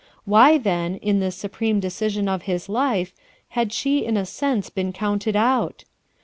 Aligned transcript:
Why 0.25 0.57
then, 0.57 0.95
in 0.95 1.19
this 1.19 1.35
supreme 1.35 1.79
decision 1.79 2.27
of 2.27 2.41
his 2.49 2.67
life, 2.67 3.13
had 3.49 3.71
she 3.71 4.03
in 4.03 4.17
a 4.17 4.23
n^e 4.23 4.73
been 4.73 4.91
counted 4.93 5.35
out? 5.35 5.83